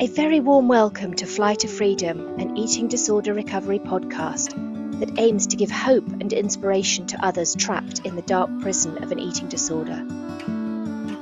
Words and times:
A 0.00 0.06
very 0.06 0.38
warm 0.38 0.68
welcome 0.68 1.14
to 1.14 1.26
Fly 1.26 1.56
to 1.56 1.66
Freedom, 1.66 2.38
an 2.38 2.56
eating 2.56 2.86
disorder 2.86 3.34
recovery 3.34 3.80
podcast 3.80 4.50
that 5.00 5.18
aims 5.18 5.48
to 5.48 5.56
give 5.56 5.72
hope 5.72 6.06
and 6.06 6.32
inspiration 6.32 7.08
to 7.08 7.26
others 7.26 7.56
trapped 7.56 8.06
in 8.06 8.14
the 8.14 8.22
dark 8.22 8.48
prison 8.60 9.02
of 9.02 9.10
an 9.10 9.18
eating 9.18 9.48
disorder. 9.48 9.96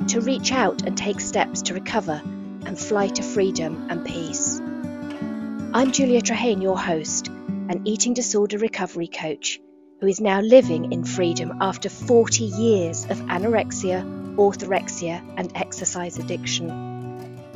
To 0.09 0.21
reach 0.21 0.53
out 0.53 0.83
and 0.83 0.95
take 0.95 1.21
steps 1.21 1.63
to 1.63 1.75
recover 1.75 2.21
and 2.67 2.79
fly 2.79 3.09
to 3.09 3.23
freedom 3.23 3.87
and 3.89 4.05
peace. 4.05 4.61
I'm 4.61 5.91
Julia 5.91 6.21
Trehane, 6.21 6.61
your 6.61 6.79
host, 6.79 7.29
an 7.29 7.81
eating 7.87 8.13
disorder 8.13 8.59
recovery 8.59 9.09
coach 9.09 9.59
who 10.03 10.07
is 10.07 10.21
now 10.21 10.43
living 10.43 10.93
in 10.93 11.03
freedom 11.03 11.63
after 11.63 11.89
40 11.89 12.45
years 12.45 13.05
of 13.05 13.19
anorexia, 13.23 14.37
orthorexia, 14.37 15.23
and 15.39 15.51
exercise 15.55 16.19
addiction. 16.19 16.86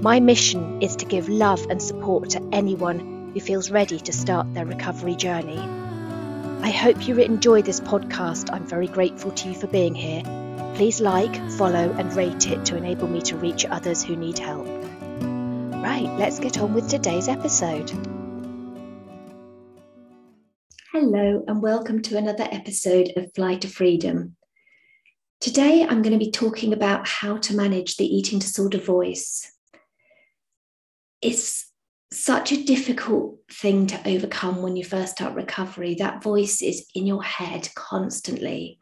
My 0.02 0.18
mission 0.18 0.80
is 0.80 0.96
to 0.96 1.04
give 1.04 1.28
love 1.28 1.60
and 1.68 1.82
support 1.82 2.30
to 2.30 2.48
anyone 2.52 3.32
who 3.34 3.40
feels 3.40 3.70
ready 3.70 4.00
to 4.00 4.12
start 4.14 4.54
their 4.54 4.64
recovery 4.64 5.14
journey. 5.14 5.58
I 6.62 6.70
hope 6.70 7.06
you 7.06 7.18
enjoy 7.18 7.60
this 7.60 7.80
podcast. 7.80 8.50
I'm 8.50 8.64
very 8.66 8.86
grateful 8.86 9.30
to 9.32 9.48
you 9.50 9.54
for 9.54 9.66
being 9.66 9.94
here. 9.94 10.22
Please 10.74 11.02
like, 11.02 11.36
follow, 11.58 11.94
and 11.98 12.16
rate 12.16 12.48
it 12.48 12.64
to 12.64 12.78
enable 12.78 13.08
me 13.08 13.20
to 13.20 13.36
reach 13.36 13.66
others 13.66 14.02
who 14.02 14.16
need 14.16 14.38
help. 14.38 14.66
Right, 15.84 16.10
let's 16.18 16.38
get 16.38 16.58
on 16.58 16.72
with 16.72 16.88
today's 16.88 17.28
episode. 17.28 17.90
Hello, 20.92 21.44
and 21.46 21.60
welcome 21.60 22.00
to 22.00 22.16
another 22.16 22.48
episode 22.50 23.12
of 23.16 23.34
Fly 23.34 23.56
to 23.56 23.68
Freedom. 23.68 24.34
Today, 25.40 25.82
I'm 25.86 26.00
going 26.00 26.18
to 26.18 26.24
be 26.24 26.30
talking 26.30 26.72
about 26.72 27.06
how 27.06 27.36
to 27.36 27.54
manage 27.54 27.98
the 27.98 28.06
eating 28.06 28.38
disorder 28.38 28.78
voice 28.78 29.52
it's 31.22 31.70
such 32.12 32.52
a 32.52 32.64
difficult 32.64 33.38
thing 33.52 33.86
to 33.86 34.08
overcome 34.08 34.62
when 34.62 34.76
you 34.76 34.84
first 34.84 35.12
start 35.12 35.34
recovery. 35.34 35.94
That 35.94 36.22
voice 36.22 36.60
is 36.62 36.86
in 36.94 37.06
your 37.06 37.22
head 37.22 37.68
constantly, 37.74 38.78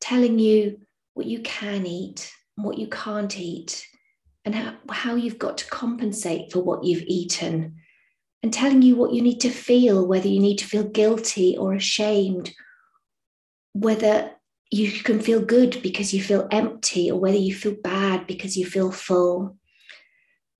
telling 0.00 0.38
you 0.38 0.80
what 1.14 1.26
you 1.26 1.40
can 1.40 1.86
eat 1.86 2.32
what 2.62 2.78
you 2.78 2.86
can't 2.88 3.38
eat, 3.38 3.86
and 4.44 4.54
how, 4.54 4.74
how 4.90 5.14
you've 5.14 5.38
got 5.38 5.58
to 5.58 5.66
compensate 5.66 6.52
for 6.52 6.60
what 6.60 6.84
you've 6.84 7.04
eaten, 7.06 7.76
and 8.42 8.52
telling 8.52 8.82
you 8.82 8.96
what 8.96 9.12
you 9.12 9.22
need 9.22 9.40
to 9.40 9.50
feel, 9.50 10.06
whether 10.06 10.28
you 10.28 10.40
need 10.40 10.56
to 10.58 10.66
feel 10.66 10.84
guilty 10.84 11.56
or 11.56 11.74
ashamed, 11.74 12.52
whether 13.72 14.30
you 14.70 14.90
can 14.90 15.20
feel 15.20 15.40
good 15.40 15.80
because 15.82 16.14
you 16.14 16.22
feel 16.22 16.48
empty, 16.50 17.10
or 17.10 17.20
whether 17.20 17.36
you 17.36 17.54
feel 17.54 17.74
bad 17.82 18.26
because 18.26 18.56
you 18.56 18.64
feel 18.64 18.90
full. 18.90 19.56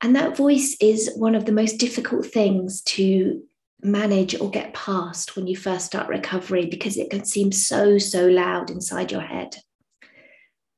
And 0.03 0.17
that 0.17 0.37
voice 0.37 0.77
is 0.81 1.13
one 1.17 1.35
of 1.35 1.45
the 1.45 1.53
most 1.53 1.75
difficult 1.75 2.27
things 2.27 2.81
to 2.83 3.43
manage 3.83 4.39
or 4.41 4.51
get 4.51 4.75
past 4.75 5.37
when 5.37 5.47
you 5.47 5.57
first 5.57 5.87
start 5.87 6.09
recovery 6.09 6.67
because 6.67 6.97
it 6.97 7.11
can 7.11 7.25
seem 7.25 7.53
so, 7.53 7.99
so 7.99 8.27
loud 8.27 8.71
inside 8.71 9.13
your 9.13 9.21
head. 9.21 9.57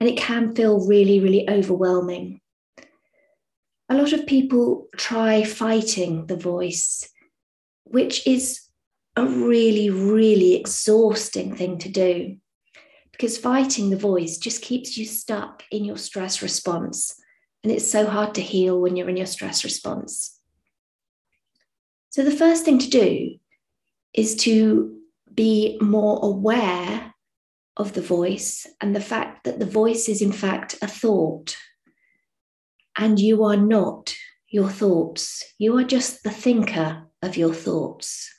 And 0.01 0.09
it 0.09 0.17
can 0.17 0.55
feel 0.55 0.87
really, 0.87 1.21
really 1.21 1.49
overwhelming. 1.49 2.41
A 3.89 3.95
lot 3.95 4.13
of 4.13 4.27
people 4.27 4.89
try 4.97 5.45
fighting 5.45 6.27
the 6.27 6.37
voice, 6.37 7.09
which 7.85 8.27
is 8.27 8.61
a 9.15 9.25
really, 9.25 9.91
really 9.91 10.55
exhausting 10.55 11.55
thing 11.55 11.79
to 11.79 11.89
do 11.89 12.37
because 13.13 13.39
fighting 13.39 13.91
the 13.91 13.97
voice 13.97 14.39
just 14.39 14.63
keeps 14.63 14.97
you 14.97 15.05
stuck 15.05 15.63
in 15.71 15.85
your 15.85 15.99
stress 15.99 16.43
response 16.43 17.15
and 17.63 17.73
it's 17.73 17.91
so 17.91 18.07
hard 18.07 18.35
to 18.35 18.41
heal 18.41 18.81
when 18.81 18.97
you're 18.97 19.09
in 19.09 19.17
your 19.17 19.27
stress 19.27 19.65
response. 19.65 20.39
So, 22.11 22.23
the 22.23 22.31
first 22.31 22.65
thing 22.65 22.79
to 22.79 22.91
do 22.91 23.37
is 24.13 24.37
to 24.37 24.99
be 25.33 25.79
more 25.81 26.21
aware 26.23 27.15
of 27.77 27.95
the 27.95 28.03
voice 28.03 28.67
and 28.81 28.95
the 28.95 29.01
fact 29.01 29.45
that 29.45 29.59
the 29.59 29.67
voice 29.67 30.09
is, 30.09 30.21
in 30.21 30.33
fact, 30.33 30.77
a 30.83 30.87
thought. 30.87 31.57
And 32.97 33.19
you 33.19 33.45
are 33.45 33.57
not 33.57 34.15
your 34.49 34.69
thoughts, 34.69 35.43
you 35.57 35.79
are 35.79 35.85
just 35.85 36.23
the 36.23 36.31
thinker 36.31 37.05
of 37.23 37.39
your 37.39 37.55
thoughts. 37.55 38.31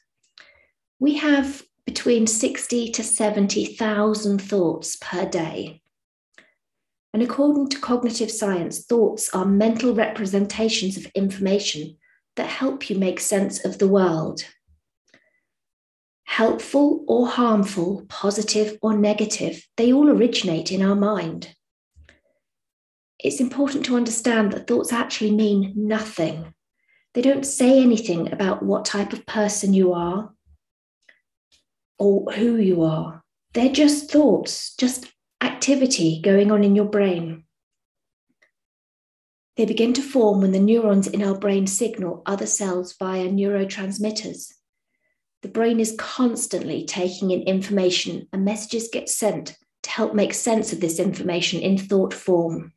We 1.00 1.16
have 1.16 1.64
between 1.86 2.28
60 2.28 2.92
to 2.92 3.04
70,000 3.04 4.40
thoughts 4.40 4.96
per 4.98 5.28
day. 5.28 5.82
And 7.14 7.22
according 7.22 7.70
to 7.70 7.80
cognitive 7.80 8.32
science, 8.32 8.86
thoughts 8.86 9.30
are 9.34 9.46
mental 9.46 9.94
representations 9.94 10.98
of 10.98 11.06
information 11.14 11.98
that 12.36 12.48
help 12.48 12.90
you 12.90 12.98
make 12.98 13.20
sense 13.20 13.64
of 13.64 13.78
the 13.78 13.88
world. 13.88 14.44
Helpful 16.24 17.06
or 17.08 17.28
harmful, 17.28 18.06
positive 18.10 18.80
or 18.82 18.98
negative, 18.98 19.64
they 19.78 19.94
all 19.94 20.10
originate 20.10 20.72
in 20.72 20.82
our 20.82 20.96
mind. 20.96 21.56
It's 23.20 23.40
important 23.40 23.86
to 23.86 23.96
understand 23.96 24.52
that 24.52 24.66
thoughts 24.66 24.92
actually 24.92 25.32
mean 25.32 25.74
nothing. 25.76 26.54
They 27.14 27.22
don't 27.22 27.46
say 27.46 27.82
anything 27.82 28.34
about 28.34 28.64
what 28.64 28.86
type 28.86 29.14
of 29.14 29.28
person 29.28 29.74
you 29.74 29.94
are 29.94 30.34
or 32.00 32.32
who 32.34 32.58
you 32.58 32.82
are. 32.82 33.24
They're 33.54 33.72
just 33.72 34.10
thoughts, 34.10 34.76
just 34.76 35.14
activity 35.64 36.20
going 36.22 36.52
on 36.52 36.62
in 36.62 36.76
your 36.76 36.84
brain. 36.84 37.46
They 39.56 39.64
begin 39.66 39.94
to 39.94 40.02
form 40.02 40.42
when 40.42 40.52
the 40.52 40.60
neurons 40.60 41.08
in 41.08 41.24
our 41.24 41.38
brain 41.38 41.68
signal 41.68 42.22
other 42.26 42.46
cells 42.46 42.94
via 43.00 43.30
neurotransmitters. 43.30 44.52
The 45.42 45.48
brain 45.48 45.80
is 45.80 45.96
constantly 45.98 46.84
taking 46.86 47.32
in 47.32 47.44
information, 47.44 48.28
and 48.34 48.44
messages 48.44 48.90
get 48.92 49.08
sent 49.08 49.58
to 49.84 49.90
help 49.90 50.14
make 50.14 50.34
sense 50.34 50.74
of 50.74 50.82
this 50.82 51.00
information 51.00 51.62
in 51.62 51.78
thought 51.78 52.14
form. 52.14 52.74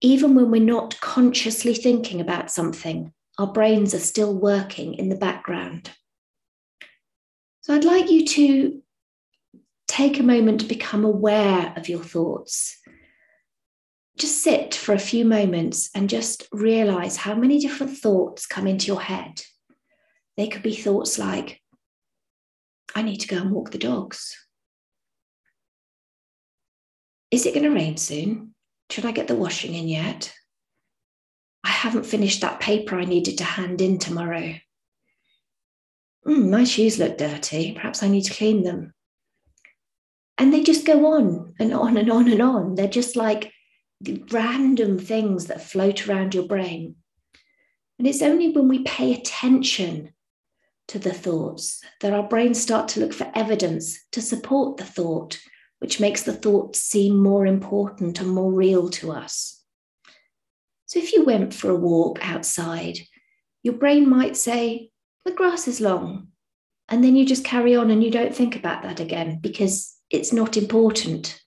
Even 0.00 0.34
when 0.34 0.50
we're 0.50 0.60
not 0.60 1.00
consciously 1.00 1.74
thinking 1.74 2.20
about 2.20 2.50
something, 2.50 3.12
our 3.38 3.52
brains 3.52 3.94
are 3.94 4.00
still 4.00 4.34
working 4.34 4.94
in 4.94 5.10
the 5.10 5.16
background. 5.16 5.92
So 7.60 7.72
I'd 7.72 7.84
like 7.84 8.10
you 8.10 8.26
to 8.26 8.82
take 9.92 10.18
a 10.18 10.22
moment 10.22 10.58
to 10.58 10.66
become 10.66 11.04
aware 11.04 11.74
of 11.76 11.86
your 11.86 12.02
thoughts. 12.02 12.78
Just 14.16 14.42
sit 14.42 14.74
for 14.74 14.94
a 14.94 14.98
few 14.98 15.26
moments 15.26 15.90
and 15.94 16.08
just 16.08 16.48
realize 16.50 17.18
how 17.18 17.34
many 17.34 17.58
different 17.58 17.98
thoughts 17.98 18.46
come 18.46 18.66
into 18.66 18.86
your 18.86 19.02
head. 19.02 19.42
They 20.38 20.48
could 20.48 20.62
be 20.62 20.74
thoughts 20.74 21.18
like, 21.18 21.60
I 22.94 23.02
need 23.02 23.18
to 23.18 23.28
go 23.28 23.36
and 23.36 23.50
walk 23.50 23.70
the 23.70 23.76
dogs. 23.76 24.34
Is 27.30 27.44
it 27.44 27.52
going 27.52 27.64
to 27.64 27.74
rain 27.74 27.98
soon? 27.98 28.54
Should 28.88 29.04
I 29.04 29.12
get 29.12 29.28
the 29.28 29.34
washing 29.34 29.74
in 29.74 29.88
yet? 29.88 30.32
I 31.64 31.68
haven't 31.68 32.06
finished 32.06 32.40
that 32.40 32.60
paper 32.60 32.96
I 32.96 33.04
needed 33.04 33.36
to 33.38 33.44
hand 33.44 33.82
in 33.82 33.98
tomorrow. 33.98 34.54
Mm, 36.26 36.48
my 36.48 36.64
shoes 36.64 36.98
look 36.98 37.18
dirty. 37.18 37.72
Perhaps 37.74 38.02
I 38.02 38.08
need 38.08 38.22
to 38.22 38.34
clean 38.34 38.62
them. 38.62 38.94
And 40.42 40.52
they 40.52 40.64
just 40.64 40.84
go 40.84 41.06
on 41.06 41.54
and 41.60 41.72
on 41.72 41.96
and 41.96 42.10
on 42.10 42.28
and 42.28 42.42
on. 42.42 42.74
They're 42.74 42.88
just 42.88 43.14
like 43.14 43.52
random 44.32 44.98
things 44.98 45.46
that 45.46 45.62
float 45.62 46.08
around 46.08 46.34
your 46.34 46.48
brain. 46.48 46.96
And 47.96 48.08
it's 48.08 48.22
only 48.22 48.50
when 48.50 48.66
we 48.66 48.82
pay 48.82 49.14
attention 49.14 50.12
to 50.88 50.98
the 50.98 51.12
thoughts 51.12 51.80
that 52.00 52.12
our 52.12 52.24
brains 52.24 52.60
start 52.60 52.88
to 52.88 52.98
look 52.98 53.12
for 53.12 53.30
evidence 53.36 54.04
to 54.10 54.20
support 54.20 54.78
the 54.78 54.84
thought, 54.84 55.38
which 55.78 56.00
makes 56.00 56.24
the 56.24 56.32
thought 56.32 56.74
seem 56.74 57.22
more 57.22 57.46
important 57.46 58.20
and 58.20 58.30
more 58.30 58.52
real 58.52 58.88
to 58.90 59.12
us. 59.12 59.62
So 60.86 60.98
if 60.98 61.12
you 61.12 61.24
went 61.24 61.54
for 61.54 61.70
a 61.70 61.76
walk 61.76 62.18
outside, 62.20 62.98
your 63.62 63.74
brain 63.74 64.10
might 64.10 64.36
say, 64.36 64.90
The 65.24 65.30
grass 65.30 65.68
is 65.68 65.80
long. 65.80 66.32
And 66.88 67.04
then 67.04 67.14
you 67.14 67.24
just 67.24 67.44
carry 67.44 67.76
on 67.76 67.92
and 67.92 68.02
you 68.02 68.10
don't 68.10 68.34
think 68.34 68.56
about 68.56 68.82
that 68.82 68.98
again 68.98 69.38
because 69.40 69.96
it's 70.12 70.32
not 70.32 70.56
important. 70.56 71.40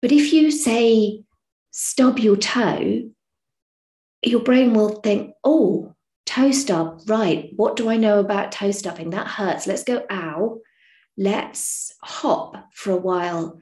But 0.00 0.12
if 0.12 0.32
you 0.32 0.50
say, 0.50 1.22
stub 1.70 2.18
your 2.18 2.36
toe, 2.36 3.10
your 4.22 4.40
brain 4.40 4.74
will 4.74 5.00
think, 5.00 5.34
oh, 5.42 5.94
toe 6.26 6.52
stub, 6.52 7.00
right. 7.06 7.50
What 7.56 7.76
do 7.76 7.88
I 7.88 7.96
know 7.96 8.20
about 8.20 8.52
toe 8.52 8.70
stubbing? 8.70 9.10
That 9.10 9.26
hurts. 9.26 9.66
Let's 9.66 9.84
go, 9.84 10.04
ow. 10.10 10.60
Let's 11.16 11.94
hop 12.02 12.72
for 12.72 12.92
a 12.92 12.96
while. 12.96 13.58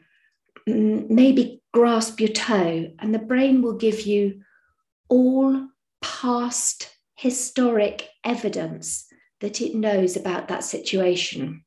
Maybe 0.67 1.63
grasp 1.73 2.21
your 2.21 2.31
toe. 2.31 2.93
And 2.99 3.15
the 3.15 3.19
brain 3.19 3.63
will 3.63 3.77
give 3.77 4.03
you 4.03 4.43
all 5.09 5.69
past 6.03 6.95
historic 7.15 8.09
evidence 8.25 9.06
that 9.41 9.61
it 9.61 9.75
knows 9.75 10.17
about 10.17 10.49
that 10.49 10.65
situation. 10.65 11.65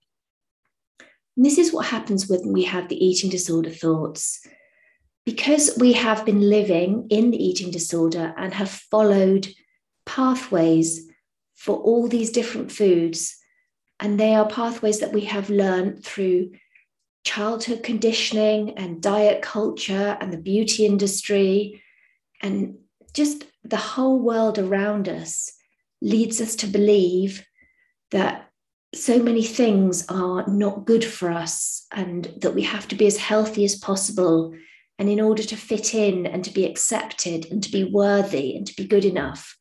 And 1.35 1.45
this 1.45 1.57
is 1.57 1.73
what 1.73 1.87
happens 1.87 2.29
when 2.29 2.53
we 2.53 2.63
have 2.63 2.87
the 2.89 3.05
eating 3.05 3.29
disorder 3.29 3.69
thoughts. 3.69 4.39
because 5.25 5.77
we 5.77 5.93
have 5.93 6.25
been 6.25 6.49
living 6.49 7.07
in 7.09 7.31
the 7.31 7.43
eating 7.43 7.71
disorder 7.71 8.33
and 8.37 8.53
have 8.53 8.69
followed 8.69 9.47
pathways 10.05 11.09
for 11.55 11.77
all 11.77 12.07
these 12.07 12.31
different 12.31 12.71
foods, 12.71 13.37
and 13.99 14.19
they 14.19 14.35
are 14.35 14.47
pathways 14.47 14.99
that 14.99 15.13
we 15.13 15.21
have 15.21 15.49
learned 15.49 16.03
through 16.03 16.51
childhood 17.23 17.83
conditioning 17.83 18.71
and 18.77 19.01
diet 19.01 19.41
culture 19.41 20.17
and 20.19 20.33
the 20.33 20.37
beauty 20.37 20.85
industry 20.85 21.81
and 22.41 22.75
just 23.13 23.45
the 23.63 23.77
whole 23.77 24.19
world 24.19 24.59
around 24.59 25.07
us 25.07 25.53
leads 26.01 26.41
us 26.41 26.57
to 26.57 26.67
believe 26.67 27.45
that 28.11 28.49
so 28.93 29.21
many 29.21 29.43
things 29.43 30.05
are 30.07 30.47
not 30.47 30.85
good 30.85 31.03
for 31.03 31.31
us 31.31 31.85
and 31.91 32.31
that 32.41 32.53
we 32.53 32.61
have 32.61 32.87
to 32.89 32.95
be 32.95 33.07
as 33.07 33.17
healthy 33.17 33.65
as 33.65 33.75
possible. 33.75 34.53
And 34.99 35.09
in 35.09 35.19
order 35.19 35.43
to 35.43 35.57
fit 35.57 35.95
in 35.95 36.27
and 36.27 36.43
to 36.43 36.51
be 36.51 36.65
accepted 36.65 37.47
and 37.51 37.63
to 37.63 37.71
be 37.71 37.83
worthy 37.83 38.55
and 38.55 38.67
to 38.67 38.75
be 38.75 38.85
good 38.85 39.05
enough, 39.05 39.57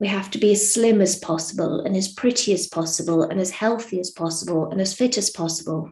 we 0.00 0.08
have 0.08 0.30
to 0.32 0.38
be 0.38 0.52
as 0.52 0.74
slim 0.74 1.00
as 1.00 1.16
possible 1.16 1.80
and 1.80 1.96
as 1.96 2.12
pretty 2.12 2.52
as 2.52 2.66
possible 2.66 3.22
and 3.22 3.40
as 3.40 3.50
healthy 3.50 4.00
as 4.00 4.10
possible 4.10 4.70
and 4.70 4.80
as 4.80 4.92
fit 4.92 5.16
as 5.16 5.30
possible. 5.30 5.90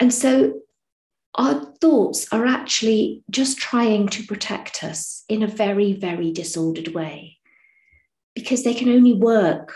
And 0.00 0.12
so 0.12 0.60
our 1.36 1.72
thoughts 1.80 2.26
are 2.32 2.46
actually 2.46 3.22
just 3.30 3.58
trying 3.58 4.08
to 4.08 4.24
protect 4.24 4.82
us 4.82 5.24
in 5.28 5.42
a 5.42 5.46
very, 5.46 5.92
very 5.92 6.32
disordered 6.32 6.88
way 6.88 7.36
because 8.34 8.64
they 8.64 8.74
can 8.74 8.88
only 8.88 9.14
work 9.14 9.74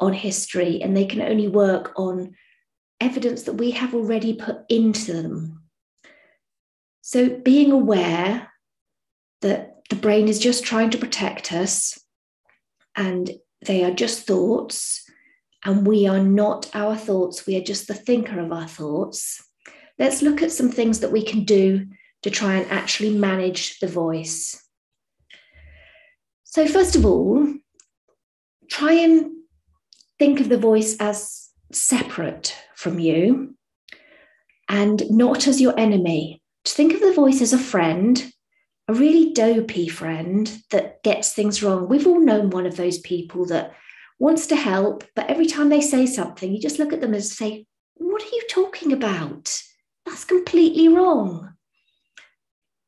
on 0.00 0.12
history 0.12 0.82
and 0.82 0.96
they 0.96 1.06
can 1.06 1.22
only 1.22 1.48
work 1.48 1.92
on 1.96 2.34
evidence 3.00 3.42
that 3.44 3.54
we 3.54 3.72
have 3.72 3.94
already 3.94 4.34
put 4.34 4.58
into 4.68 5.12
them. 5.12 5.62
So, 7.02 7.28
being 7.28 7.70
aware 7.70 8.50
that 9.42 9.74
the 9.90 9.96
brain 9.96 10.28
is 10.28 10.38
just 10.38 10.64
trying 10.64 10.90
to 10.90 10.98
protect 10.98 11.52
us 11.52 11.98
and 12.96 13.30
they 13.66 13.84
are 13.84 13.90
just 13.90 14.26
thoughts, 14.26 15.04
and 15.64 15.86
we 15.86 16.06
are 16.06 16.22
not 16.22 16.70
our 16.74 16.96
thoughts, 16.96 17.46
we 17.46 17.56
are 17.56 17.62
just 17.62 17.88
the 17.88 17.94
thinker 17.94 18.38
of 18.38 18.52
our 18.52 18.68
thoughts. 18.68 19.42
Let's 19.98 20.22
look 20.22 20.42
at 20.42 20.52
some 20.52 20.70
things 20.70 21.00
that 21.00 21.12
we 21.12 21.22
can 21.22 21.44
do 21.44 21.86
to 22.22 22.30
try 22.30 22.54
and 22.54 22.70
actually 22.70 23.16
manage 23.16 23.78
the 23.80 23.86
voice. 23.86 24.60
So, 26.44 26.66
first 26.66 26.96
of 26.96 27.04
all, 27.04 27.46
try 28.70 28.92
and 28.92 29.33
think 30.24 30.40
of 30.40 30.48
the 30.48 30.56
voice 30.56 30.96
as 31.00 31.50
separate 31.70 32.56
from 32.74 32.98
you 32.98 33.54
and 34.70 35.02
not 35.10 35.46
as 35.46 35.60
your 35.60 35.78
enemy. 35.78 36.40
To 36.64 36.72
think 36.72 36.94
of 36.94 37.02
the 37.02 37.12
voice 37.12 37.42
as 37.42 37.52
a 37.52 37.58
friend, 37.58 38.32
a 38.88 38.94
really 38.94 39.34
dopey 39.34 39.86
friend 39.86 40.50
that 40.70 41.02
gets 41.02 41.34
things 41.34 41.62
wrong. 41.62 41.90
We've 41.90 42.06
all 42.06 42.20
known 42.20 42.48
one 42.48 42.64
of 42.64 42.78
those 42.78 42.96
people 43.00 43.44
that 43.48 43.74
wants 44.18 44.46
to 44.46 44.56
help, 44.56 45.04
but 45.14 45.28
every 45.28 45.44
time 45.44 45.68
they 45.68 45.82
say 45.82 46.06
something, 46.06 46.50
you 46.50 46.58
just 46.58 46.78
look 46.78 46.94
at 46.94 47.02
them 47.02 47.12
and 47.12 47.22
say, 47.22 47.66
What 47.96 48.22
are 48.22 48.34
you 48.34 48.44
talking 48.48 48.94
about? 48.94 49.54
That's 50.06 50.24
completely 50.24 50.88
wrong. 50.88 51.53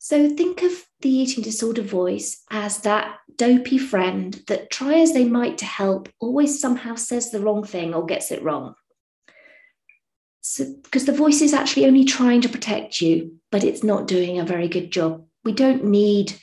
So 0.09 0.31
think 0.31 0.63
of 0.63 0.71
the 1.01 1.09
eating 1.09 1.43
disorder 1.43 1.83
voice 1.83 2.45
as 2.49 2.79
that 2.83 3.19
dopey 3.35 3.77
friend 3.77 4.41
that, 4.47 4.71
try 4.71 5.01
as 5.01 5.13
they 5.13 5.25
might 5.25 5.59
to 5.59 5.65
help, 5.65 6.09
always 6.21 6.61
somehow 6.61 6.95
says 6.95 7.33
the 7.33 7.41
wrong 7.41 7.65
thing 7.65 7.93
or 7.93 8.07
gets 8.07 8.31
it 8.31 8.41
wrong. 8.41 8.77
So, 10.43 10.65
because 10.85 11.07
the 11.07 11.13
voice 11.13 11.41
is 11.43 11.53
actually 11.53 11.87
only 11.87 12.05
trying 12.05 12.41
to 12.43 12.49
protect 12.49 13.01
you, 13.01 13.41
but 13.51 13.65
it's 13.65 13.83
not 13.83 14.07
doing 14.07 14.39
a 14.39 14.45
very 14.45 14.69
good 14.69 14.93
job. 14.93 15.27
We 15.43 15.51
don't 15.51 15.87
need 15.87 16.37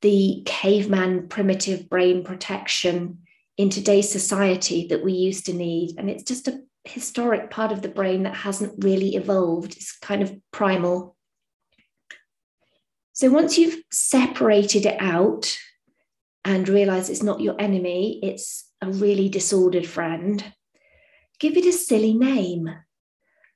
the 0.00 0.42
caveman 0.44 1.28
primitive 1.28 1.88
brain 1.88 2.24
protection 2.24 3.18
in 3.56 3.70
today's 3.70 4.10
society 4.10 4.88
that 4.88 5.04
we 5.04 5.12
used 5.12 5.46
to 5.46 5.52
need. 5.52 5.94
And 5.98 6.10
it's 6.10 6.24
just 6.24 6.48
a 6.48 6.60
historic 6.82 7.48
part 7.48 7.70
of 7.70 7.80
the 7.80 7.88
brain 7.88 8.24
that 8.24 8.34
hasn't 8.34 8.82
really 8.84 9.14
evolved. 9.14 9.76
It's 9.76 9.96
kind 10.00 10.20
of 10.20 10.36
primal. 10.50 11.11
So 13.14 13.30
once 13.30 13.58
you've 13.58 13.82
separated 13.90 14.86
it 14.86 14.96
out 15.00 15.56
and 16.44 16.68
realize 16.68 17.10
it's 17.10 17.22
not 17.22 17.40
your 17.40 17.60
enemy, 17.60 18.18
it's 18.22 18.70
a 18.80 18.90
really 18.90 19.28
disordered 19.28 19.86
friend, 19.86 20.52
give 21.38 21.56
it 21.56 21.66
a 21.66 21.72
silly 21.72 22.14
name. 22.14 22.70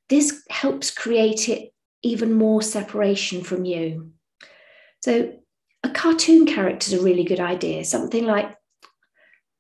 This 0.08 0.42
helps 0.50 0.90
create 0.90 1.48
it 1.48 1.72
even 2.02 2.32
more 2.34 2.62
separation 2.62 3.42
from 3.42 3.64
you. 3.64 4.12
So 5.02 5.32
a 5.82 5.90
cartoon 5.90 6.46
character 6.46 6.94
is 6.94 7.00
a 7.00 7.02
really 7.02 7.24
good 7.24 7.40
idea, 7.40 7.84
something 7.84 8.24
like, 8.24 8.54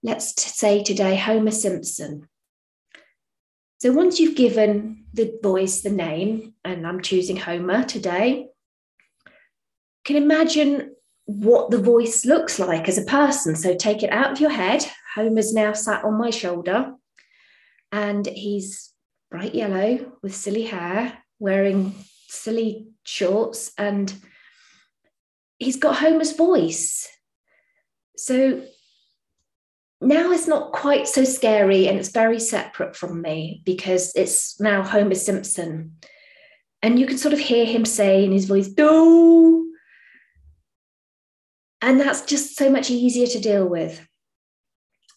let's 0.02 0.40
say 0.40 0.82
today, 0.82 1.16
Homer 1.16 1.50
Simpson. 1.50 2.28
So 3.78 3.92
once 3.92 4.20
you've 4.20 4.36
given 4.36 5.06
the 5.12 5.38
voice 5.42 5.80
the 5.80 5.90
name, 5.90 6.54
and 6.64 6.86
I'm 6.86 7.00
choosing 7.00 7.36
Homer 7.36 7.84
today, 7.84 8.48
can 10.06 10.16
imagine 10.16 10.94
what 11.24 11.70
the 11.70 11.82
voice 11.82 12.24
looks 12.24 12.58
like 12.58 12.88
as 12.88 12.96
a 12.96 13.04
person. 13.04 13.56
So 13.56 13.74
take 13.74 14.02
it 14.02 14.12
out 14.12 14.32
of 14.32 14.40
your 14.40 14.50
head. 14.50 14.86
Homer's 15.14 15.52
now 15.52 15.72
sat 15.72 16.04
on 16.04 16.14
my 16.14 16.30
shoulder 16.30 16.94
and 17.90 18.26
he's 18.26 18.92
bright 19.30 19.54
yellow 19.54 20.12
with 20.22 20.34
silly 20.34 20.62
hair, 20.62 21.18
wearing 21.40 21.94
silly 22.28 22.86
shorts, 23.02 23.72
and 23.76 24.14
he's 25.58 25.76
got 25.76 25.96
Homer's 25.96 26.32
voice. 26.32 27.08
So 28.16 28.62
now 30.00 30.30
it's 30.30 30.46
not 30.46 30.72
quite 30.72 31.08
so 31.08 31.24
scary 31.24 31.88
and 31.88 31.98
it's 31.98 32.10
very 32.10 32.38
separate 32.38 32.94
from 32.94 33.20
me 33.20 33.62
because 33.64 34.12
it's 34.14 34.60
now 34.60 34.82
Homer 34.82 35.14
Simpson. 35.14 35.96
And 36.82 37.00
you 37.00 37.06
can 37.06 37.18
sort 37.18 37.32
of 37.32 37.40
hear 37.40 37.64
him 37.64 37.84
say 37.84 38.24
in 38.24 38.30
his 38.30 38.44
voice, 38.44 38.68
"D'oh." 38.68 39.64
And 41.86 42.00
that's 42.00 42.22
just 42.22 42.56
so 42.56 42.68
much 42.68 42.90
easier 42.90 43.28
to 43.28 43.38
deal 43.38 43.64
with. 43.64 44.04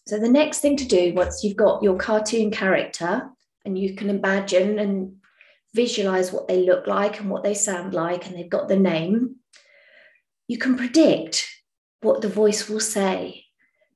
So, 0.06 0.20
the 0.20 0.28
next 0.28 0.60
thing 0.60 0.76
to 0.76 0.84
do 0.84 1.12
once 1.14 1.42
you've 1.42 1.56
got 1.56 1.82
your 1.82 1.96
cartoon 1.96 2.52
character 2.52 3.28
and 3.64 3.76
you 3.76 3.96
can 3.96 4.08
imagine 4.08 4.78
and 4.78 5.16
visualize 5.74 6.32
what 6.32 6.46
they 6.46 6.64
look 6.64 6.86
like 6.86 7.18
and 7.18 7.28
what 7.28 7.42
they 7.42 7.54
sound 7.54 7.92
like, 7.92 8.24
and 8.24 8.36
they've 8.36 8.48
got 8.48 8.68
the 8.68 8.78
name, 8.78 9.34
you 10.46 10.58
can 10.58 10.76
predict 10.76 11.48
what 12.02 12.22
the 12.22 12.28
voice 12.28 12.68
will 12.68 12.80
say 12.80 13.46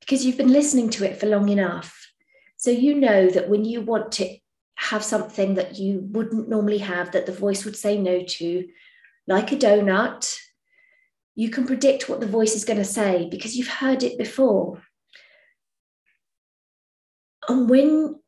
because 0.01 0.27
you've 0.27 0.37
been 0.37 0.53
listening 0.53 0.91
to 0.91 1.05
it 1.09 1.17
for 1.17 1.27
long 1.27 1.51
enough. 1.51 2.11
So, 2.57 2.73
you 2.73 2.97
know 2.97 3.31
that 3.31 3.49
when 3.49 3.65
you 3.65 3.83
want 3.83 4.11
to 4.13 4.37
have 4.75 5.05
something 5.05 5.55
that 5.55 5.79
you 5.79 6.01
wouldn't 6.11 6.49
normally 6.49 6.79
have, 6.79 7.13
that 7.13 7.27
the 7.27 7.33
voice 7.33 7.65
would 7.65 7.77
say 7.77 7.97
no 7.97 8.25
to, 8.25 8.67
like 9.29 9.53
a 9.53 9.57
donut 9.57 10.37
you 11.35 11.51
can 11.51 11.67
predict 11.67 12.09
what 12.09 12.21
the 12.21 12.27
voice 12.27 12.55
is 12.55 12.65
going 12.65 12.79
to 12.79 12.85
say 12.85 13.29
because 13.31 13.57
you've 13.57 13.69
heard 13.69 14.03
it 14.03 14.19
before. 14.19 14.83
And 17.49 17.69
when 17.69 18.21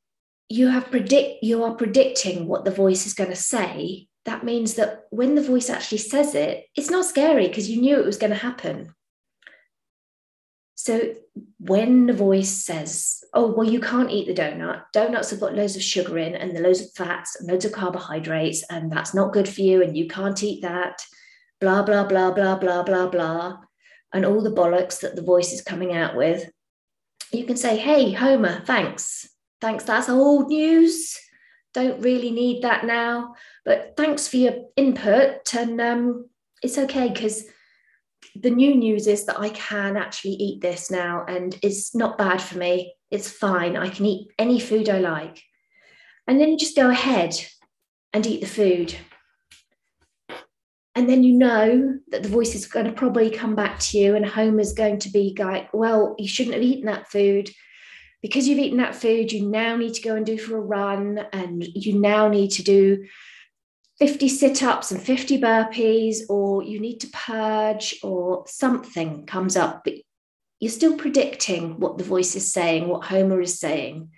you 0.48 0.68
have 0.68 0.90
predict 0.90 1.42
you 1.42 1.64
are 1.64 1.74
predicting 1.74 2.46
what 2.46 2.64
the 2.64 2.70
voice 2.70 3.06
is 3.06 3.14
going 3.14 3.30
to 3.30 3.36
say, 3.36 4.08
that 4.24 4.44
means 4.44 4.74
that 4.74 5.04
when 5.10 5.34
the 5.34 5.42
voice 5.42 5.70
actually 5.70 5.98
says 5.98 6.34
it, 6.34 6.66
it's 6.74 6.90
not 6.90 7.04
scary 7.04 7.46
because 7.46 7.70
you 7.70 7.80
knew 7.80 7.98
it 7.98 8.06
was 8.06 8.18
going 8.18 8.32
to 8.32 8.36
happen. 8.36 8.92
So 10.74 11.14
when 11.58 12.06
the 12.06 12.12
voice 12.12 12.50
says, 12.50 13.24
oh, 13.32 13.52
well, 13.52 13.68
you 13.68 13.80
can't 13.80 14.10
eat 14.10 14.26
the 14.26 14.34
donut, 14.34 14.82
donuts 14.92 15.30
have 15.30 15.40
got 15.40 15.54
loads 15.54 15.74
of 15.74 15.82
sugar 15.82 16.18
in 16.18 16.34
and 16.34 16.54
the 16.54 16.60
loads 16.60 16.80
of 16.80 16.92
fats 16.94 17.36
and 17.36 17.48
loads 17.48 17.64
of 17.64 17.72
carbohydrates, 17.72 18.62
and 18.70 18.90
that's 18.90 19.14
not 19.14 19.32
good 19.32 19.48
for 19.48 19.62
you, 19.62 19.82
and 19.82 19.96
you 19.96 20.06
can't 20.06 20.42
eat 20.42 20.62
that 20.62 21.00
blah, 21.60 21.82
blah, 21.82 22.04
blah, 22.04 22.30
blah, 22.30 22.56
blah, 22.56 22.82
blah, 22.82 23.06
blah, 23.08 23.58
and 24.12 24.24
all 24.24 24.42
the 24.42 24.50
bollocks 24.50 25.00
that 25.00 25.16
the 25.16 25.22
voice 25.22 25.52
is 25.52 25.62
coming 25.62 25.94
out 25.94 26.16
with, 26.16 26.50
you 27.32 27.44
can 27.44 27.56
say, 27.56 27.76
hey, 27.76 28.12
Homer, 28.12 28.62
thanks. 28.64 29.28
Thanks, 29.60 29.84
that's 29.84 30.08
old 30.08 30.48
news. 30.48 31.18
Don't 31.74 32.00
really 32.00 32.30
need 32.30 32.62
that 32.62 32.84
now. 32.84 33.34
But 33.64 33.94
thanks 33.96 34.28
for 34.28 34.36
your 34.36 34.54
input. 34.76 35.52
And 35.54 35.80
um, 35.80 36.30
it's 36.62 36.78
okay 36.78 37.08
because 37.08 37.44
the 38.34 38.50
new 38.50 38.74
news 38.74 39.06
is 39.06 39.24
that 39.26 39.40
I 39.40 39.50
can 39.50 39.96
actually 39.96 40.34
eat 40.34 40.60
this 40.60 40.90
now 40.90 41.24
and 41.26 41.58
it's 41.62 41.94
not 41.94 42.18
bad 42.18 42.40
for 42.40 42.58
me. 42.58 42.94
It's 43.10 43.30
fine. 43.30 43.76
I 43.76 43.88
can 43.88 44.06
eat 44.06 44.28
any 44.38 44.60
food 44.60 44.88
I 44.88 44.98
like. 44.98 45.42
And 46.26 46.40
then 46.40 46.58
just 46.58 46.76
go 46.76 46.90
ahead 46.90 47.34
and 48.12 48.26
eat 48.26 48.40
the 48.40 48.46
food 48.46 48.94
and 50.96 51.08
then 51.08 51.22
you 51.22 51.34
know 51.34 51.98
that 52.08 52.24
the 52.24 52.28
voice 52.28 52.54
is 52.54 52.66
going 52.66 52.86
to 52.86 52.92
probably 52.92 53.30
come 53.30 53.54
back 53.54 53.78
to 53.78 53.98
you 53.98 54.16
and 54.16 54.26
homer's 54.26 54.72
going 54.72 54.98
to 54.98 55.10
be 55.10 55.36
like 55.38 55.72
well 55.72 56.16
you 56.18 56.26
shouldn't 56.26 56.54
have 56.54 56.64
eaten 56.64 56.86
that 56.86 57.08
food 57.08 57.48
because 58.22 58.48
you've 58.48 58.58
eaten 58.58 58.78
that 58.78 58.96
food 58.96 59.30
you 59.30 59.48
now 59.48 59.76
need 59.76 59.94
to 59.94 60.02
go 60.02 60.16
and 60.16 60.26
do 60.26 60.36
for 60.36 60.56
a 60.56 60.60
run 60.60 61.20
and 61.32 61.64
you 61.64 62.00
now 62.00 62.26
need 62.26 62.50
to 62.50 62.64
do 62.64 63.04
50 63.98 64.28
sit 64.28 64.62
ups 64.62 64.90
and 64.90 65.00
50 65.00 65.40
burpees, 65.40 66.18
or 66.28 66.62
you 66.62 66.80
need 66.80 67.00
to 67.00 67.08
purge, 67.08 67.98
or 68.02 68.44
something 68.46 69.24
comes 69.26 69.56
up, 69.56 69.84
but 69.84 69.94
you're 70.60 70.70
still 70.70 70.96
predicting 70.96 71.80
what 71.80 71.96
the 71.98 72.04
voice 72.04 72.36
is 72.36 72.52
saying, 72.52 72.88
what 72.88 73.04
Homer 73.06 73.40
is 73.40 73.58
saying. 73.58 74.10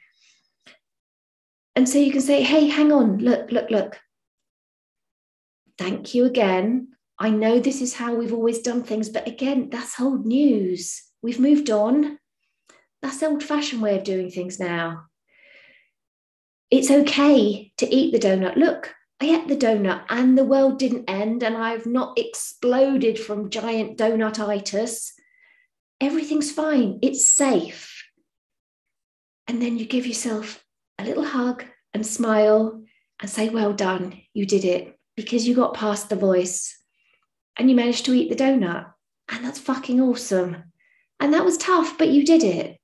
And 1.77 1.89
so 1.89 1.99
you 1.99 2.11
can 2.11 2.21
say, 2.21 2.43
hey, 2.43 2.67
hang 2.67 2.93
on, 2.93 3.19
look, 3.19 3.53
look, 3.53 3.71
look. 3.71 4.01
Thank 5.79 6.13
you 6.13 6.25
again. 6.25 6.89
I 7.19 7.31
know 7.31 7.61
this 7.61 7.81
is 7.81 7.95
how 7.95 8.15
we've 8.15 8.35
always 8.35 8.61
done 8.61 8.83
things, 8.83 9.09
but 9.09 9.27
again, 9.27 9.71
that's 9.71 10.01
old 10.01 10.27
news. 10.27 11.03
We've 11.23 11.41
moved 11.41 11.71
on. 11.71 12.19
That's 13.01 13.23
old 13.23 13.45
fashioned 13.45 13.81
way 13.81 13.97
of 13.97 14.05
doing 14.05 14.31
things 14.31 14.59
now. 14.59 15.07
It's 16.71 16.91
okay 16.91 17.73
to 17.79 17.95
eat 17.95 18.13
the 18.13 18.19
donut. 18.19 18.57
Look, 18.57 18.93
I 19.21 19.27
ate 19.27 19.49
the 19.49 19.57
donut 19.57 20.05
and 20.09 20.37
the 20.37 20.45
world 20.45 20.79
didn't 20.79 21.09
end 21.09 21.43
and 21.43 21.57
I've 21.57 21.87
not 21.87 22.19
exploded 22.19 23.19
from 23.19 23.51
giant 23.51 23.97
donutitis. 23.99 25.13
Everything's 26.01 26.53
fine. 26.53 26.99
It's 27.03 27.31
safe. 27.31 28.05
And 29.47 29.63
then 29.63 29.79
you 29.79 29.87
give 29.87 30.07
yourself 30.07 30.63
a 30.99 31.05
little 31.05 31.25
hug 31.25 31.65
and 31.95 32.07
smile 32.07 32.83
and 33.21 33.31
say, 33.31 33.49
Well 33.49 33.73
done, 33.73 34.21
you 34.35 34.45
did 34.45 34.65
it 34.65 34.98
because 35.19 35.49
you 35.49 35.53
got 35.53 35.75
past 35.75 36.09
the 36.09 36.15
voice 36.15 36.81
and 37.57 37.69
you 37.69 37.75
managed 37.75 38.05
to 38.05 38.15
eat 38.15 38.29
the 38.29 38.37
donut. 38.37 38.87
And 39.29 39.45
that's 39.45 39.59
fucking 39.59 40.01
awesome. 40.01 40.63
And 41.19 41.35
that 41.35 41.45
was 41.45 41.59
tough, 41.59 41.99
but 41.99 42.11
you 42.11 42.25
did 42.25 42.45
it. 42.45 42.79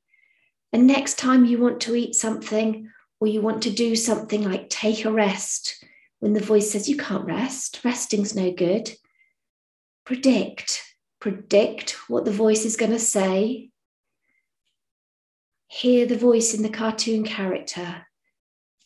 And 0.72 0.84
next 0.84 1.16
time 1.16 1.44
you 1.44 1.58
want 1.58 1.80
to 1.82 1.94
eat 1.94 2.16
something 2.16 2.90
or 3.20 3.28
you 3.28 3.40
want 3.40 3.62
to 3.62 3.70
do 3.70 3.94
something 3.94 4.42
like 4.42 4.68
take 4.68 5.04
a 5.04 5.12
rest, 5.12 5.84
when 6.18 6.32
the 6.32 6.40
voice 6.40 6.72
says 6.72 6.88
you 6.88 6.96
can't 6.96 7.24
rest, 7.24 7.80
resting's 7.84 8.34
no 8.34 8.50
good, 8.50 8.90
predict, 10.04 10.82
predict 11.20 11.92
what 12.08 12.24
the 12.24 12.32
voice 12.32 12.64
is 12.64 12.74
going 12.74 12.90
to 12.90 12.98
say. 12.98 13.70
Hear 15.68 16.04
the 16.04 16.18
voice 16.18 16.52
in 16.52 16.64
the 16.64 16.68
cartoon 16.68 17.22
character. 17.22 18.08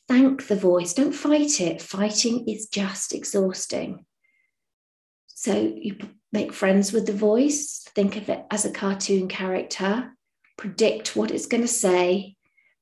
Thank 0.09 0.47
the 0.47 0.57
voice. 0.57 0.95
Don't 0.95 1.13
fight 1.13 1.61
it. 1.61 1.83
Fighting 1.83 2.49
is 2.49 2.67
just 2.69 3.15
exhausting. 3.15 4.07
So 5.27 5.73
you 5.77 5.99
make 6.33 6.53
friends 6.53 6.93
with 6.93 7.07
the 7.07 7.13
voice, 7.13 7.87
think 7.95 8.17
of 8.17 8.29
it 8.29 8.45
as 8.51 8.65
a 8.65 8.73
cartoon 8.73 9.29
character, 9.29 10.17
predict 10.57 11.15
what 11.15 11.31
it's 11.31 11.47
going 11.47 11.61
to 11.61 11.69
say, 11.69 12.37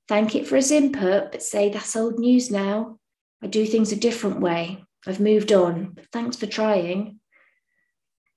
thank 0.08 0.34
it 0.34 0.46
for 0.46 0.56
its 0.56 0.70
input, 0.70 1.32
but 1.32 1.42
say 1.42 1.68
that's 1.68 1.96
old 1.96 2.18
news 2.18 2.50
now. 2.50 2.98
I 3.42 3.48
do 3.48 3.66
things 3.66 3.92
a 3.92 3.96
different 3.96 4.40
way. 4.40 4.84
I've 5.06 5.20
moved 5.20 5.52
on. 5.52 5.92
But 5.94 6.06
thanks 6.12 6.36
for 6.36 6.46
trying. 6.46 7.20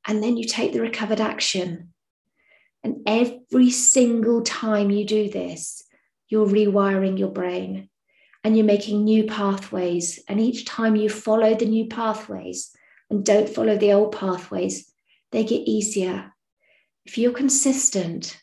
And 0.05 0.22
then 0.22 0.36
you 0.36 0.46
take 0.46 0.74
the 0.74 0.81
recovered 0.81 1.22
action. 1.22 1.93
And 2.84 2.98
every 3.05 3.69
single 3.69 4.41
time 4.41 4.89
you 4.89 5.05
do 5.05 5.29
this, 5.29 5.84
you're 6.27 6.48
rewiring 6.48 7.17
your 7.17 7.31
brain 7.31 7.89
and 8.50 8.58
you're 8.58 8.65
making 8.65 9.03
new 9.03 9.25
pathways. 9.25 10.20
And 10.27 10.41
each 10.41 10.65
time 10.65 10.96
you 10.96 11.08
follow 11.08 11.53
the 11.53 11.68
new 11.68 11.86
pathways, 11.86 12.75
and 13.08 13.24
don't 13.24 13.48
follow 13.48 13.77
the 13.77 13.94
old 13.94 14.18
pathways, 14.18 14.91
they 15.32 15.44
get 15.44 15.68
easier. 15.70 16.34
If 17.06 17.20
you're 17.20 17.32
consistent 17.32 18.41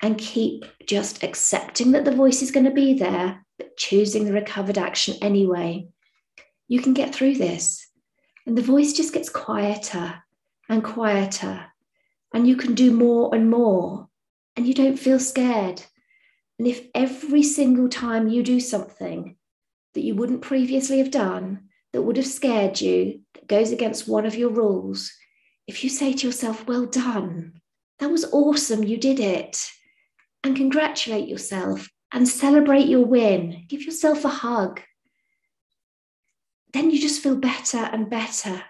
and 0.00 0.16
keep 0.16 0.64
just 0.86 1.22
accepting 1.22 1.92
that 1.92 2.06
the 2.06 2.16
voice 2.16 2.40
is 2.40 2.50
going 2.50 2.64
to 2.64 2.70
be 2.70 2.94
there, 2.94 3.44
but 3.58 3.76
choosing 3.76 4.24
the 4.24 4.32
recovered 4.32 4.78
action 4.78 5.16
anyway, 5.20 5.86
you 6.66 6.80
can 6.80 6.94
get 6.94 7.14
through 7.14 7.34
this. 7.34 7.86
And 8.46 8.56
the 8.56 8.62
voice 8.62 8.94
just 8.94 9.12
gets 9.12 9.28
quieter 9.28 10.14
and 10.70 10.82
quieter, 10.82 11.66
and 12.32 12.48
you 12.48 12.56
can 12.56 12.74
do 12.74 12.90
more 12.90 13.34
and 13.34 13.50
more, 13.50 14.08
and 14.56 14.66
you 14.66 14.72
don't 14.72 14.98
feel 14.98 15.18
scared. 15.18 15.82
And 16.58 16.66
if 16.66 16.86
every 16.94 17.42
single 17.42 17.90
time 17.90 18.28
you 18.28 18.42
do 18.42 18.58
something 18.58 19.36
that 19.94 20.02
you 20.02 20.14
wouldn't 20.14 20.42
previously 20.42 20.98
have 20.98 21.10
done, 21.10 21.68
that 21.92 22.02
would 22.02 22.16
have 22.16 22.26
scared 22.26 22.80
you, 22.80 23.20
that 23.34 23.46
goes 23.46 23.72
against 23.72 24.08
one 24.08 24.26
of 24.26 24.34
your 24.34 24.50
rules, 24.50 25.12
if 25.66 25.84
you 25.84 25.90
say 25.90 26.12
to 26.12 26.26
yourself, 26.26 26.66
Well 26.66 26.86
done, 26.86 27.60
that 27.98 28.10
was 28.10 28.24
awesome, 28.32 28.82
you 28.82 28.96
did 28.96 29.20
it, 29.20 29.70
and 30.42 30.56
congratulate 30.56 31.28
yourself 31.28 31.88
and 32.12 32.28
celebrate 32.28 32.86
your 32.86 33.04
win, 33.04 33.64
give 33.68 33.82
yourself 33.82 34.24
a 34.24 34.28
hug, 34.28 34.80
then 36.72 36.90
you 36.90 37.00
just 37.00 37.22
feel 37.22 37.36
better 37.36 37.78
and 37.78 38.10
better. 38.10 38.62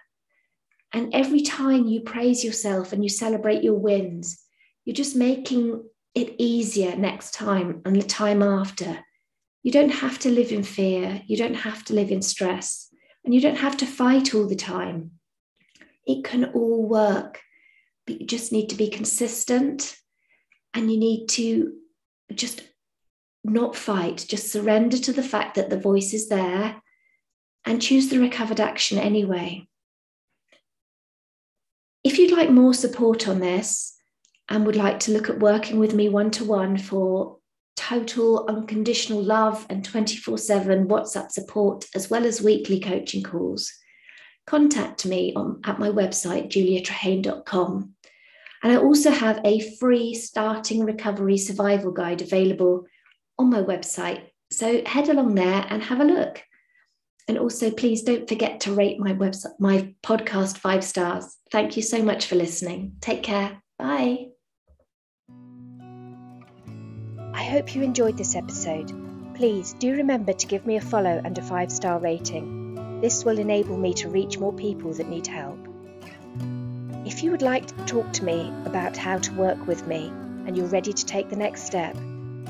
And 0.92 1.14
every 1.14 1.40
time 1.40 1.86
you 1.86 2.00
praise 2.00 2.44
yourself 2.44 2.92
and 2.92 3.02
you 3.02 3.08
celebrate 3.08 3.62
your 3.62 3.74
wins, 3.78 4.42
you're 4.84 4.94
just 4.94 5.16
making 5.16 5.84
it 6.14 6.34
easier 6.38 6.94
next 6.96 7.32
time 7.32 7.80
and 7.84 7.96
the 7.96 8.02
time 8.02 8.42
after. 8.42 8.98
You 9.62 9.70
don't 9.72 9.90
have 9.90 10.18
to 10.20 10.30
live 10.30 10.52
in 10.52 10.62
fear. 10.62 11.22
You 11.26 11.36
don't 11.36 11.54
have 11.54 11.84
to 11.84 11.94
live 11.94 12.10
in 12.10 12.22
stress. 12.22 12.88
And 13.24 13.32
you 13.32 13.40
don't 13.40 13.58
have 13.58 13.76
to 13.78 13.86
fight 13.86 14.34
all 14.34 14.48
the 14.48 14.56
time. 14.56 15.12
It 16.06 16.24
can 16.24 16.46
all 16.46 16.88
work, 16.88 17.40
but 18.06 18.20
you 18.20 18.26
just 18.26 18.52
need 18.52 18.68
to 18.70 18.76
be 18.76 18.88
consistent 18.88 19.96
and 20.74 20.90
you 20.90 20.98
need 20.98 21.28
to 21.28 21.74
just 22.34 22.62
not 23.44 23.76
fight, 23.76 24.24
just 24.28 24.50
surrender 24.50 24.98
to 24.98 25.12
the 25.12 25.22
fact 25.22 25.54
that 25.54 25.70
the 25.70 25.78
voice 25.78 26.12
is 26.12 26.28
there 26.28 26.82
and 27.64 27.82
choose 27.82 28.08
the 28.08 28.18
recovered 28.18 28.60
action 28.60 28.98
anyway. 28.98 29.68
If 32.02 32.18
you'd 32.18 32.36
like 32.36 32.50
more 32.50 32.74
support 32.74 33.28
on 33.28 33.38
this 33.38 33.94
and 34.48 34.66
would 34.66 34.76
like 34.76 35.00
to 35.00 35.12
look 35.12 35.30
at 35.30 35.38
working 35.38 35.78
with 35.78 35.94
me 35.94 36.08
one 36.08 36.30
to 36.32 36.44
one 36.44 36.76
for 36.76 37.38
total 37.76 38.46
unconditional 38.48 39.22
love 39.22 39.66
and 39.70 39.84
24 39.84 40.38
7 40.38 40.88
WhatsApp 40.88 41.30
support, 41.30 41.86
as 41.94 42.10
well 42.10 42.24
as 42.26 42.42
weekly 42.42 42.80
coaching 42.80 43.22
calls, 43.22 43.72
contact 44.46 45.06
me 45.06 45.32
on, 45.34 45.60
at 45.64 45.78
my 45.78 45.88
website, 45.88 46.50
juliatrehane.com. 46.50 47.94
And 48.62 48.72
I 48.72 48.76
also 48.76 49.10
have 49.10 49.40
a 49.44 49.74
free 49.76 50.14
starting 50.14 50.84
recovery 50.84 51.38
survival 51.38 51.90
guide 51.90 52.22
available 52.22 52.86
on 53.38 53.50
my 53.50 53.62
website. 53.62 54.22
So 54.52 54.82
head 54.84 55.08
along 55.08 55.34
there 55.34 55.66
and 55.68 55.82
have 55.82 56.00
a 56.00 56.04
look. 56.04 56.42
And 57.28 57.38
also, 57.38 57.70
please 57.70 58.02
don't 58.02 58.28
forget 58.28 58.60
to 58.60 58.74
rate 58.74 58.98
my 58.98 59.12
website, 59.12 59.58
my 59.58 59.94
podcast 60.02 60.58
five 60.58 60.84
stars. 60.84 61.36
Thank 61.50 61.76
you 61.76 61.82
so 61.82 62.02
much 62.02 62.26
for 62.26 62.34
listening. 62.34 62.96
Take 63.00 63.22
care. 63.22 63.62
Bye. 63.78 64.31
Hope 67.52 67.74
you 67.74 67.82
enjoyed 67.82 68.16
this 68.16 68.34
episode. 68.34 68.90
Please 69.34 69.74
do 69.74 69.94
remember 69.94 70.32
to 70.32 70.46
give 70.46 70.64
me 70.64 70.76
a 70.76 70.80
follow 70.80 71.20
and 71.22 71.36
a 71.36 71.42
five 71.42 71.70
star 71.70 71.98
rating. 71.98 73.00
This 73.02 73.26
will 73.26 73.38
enable 73.38 73.76
me 73.76 73.92
to 73.94 74.08
reach 74.08 74.38
more 74.38 74.54
people 74.54 74.94
that 74.94 75.06
need 75.06 75.26
help. 75.26 75.58
If 77.04 77.22
you 77.22 77.30
would 77.30 77.42
like 77.42 77.66
to 77.66 77.74
talk 77.84 78.10
to 78.14 78.24
me 78.24 78.50
about 78.64 78.96
how 78.96 79.18
to 79.18 79.34
work 79.34 79.66
with 79.66 79.86
me 79.86 80.06
and 80.46 80.56
you're 80.56 80.64
ready 80.64 80.94
to 80.94 81.04
take 81.04 81.28
the 81.28 81.36
next 81.36 81.64
step, 81.64 81.94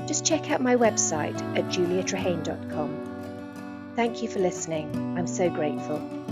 just 0.07 0.25
check 0.25 0.49
out 0.51 0.61
my 0.61 0.77
website 0.77 1.35
at 1.57 1.65
juliatrehane.com. 1.65 3.91
Thank 3.97 4.23
you 4.23 4.29
for 4.29 4.39
listening. 4.39 5.17
I'm 5.17 5.27
so 5.27 5.49
grateful. 5.49 6.22